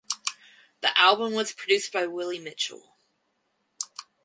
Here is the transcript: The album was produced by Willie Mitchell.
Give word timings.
The 0.81 0.97
album 0.99 1.33
was 1.33 1.53
produced 1.53 1.93
by 1.93 2.07
Willie 2.07 2.39
Mitchell. 2.39 2.95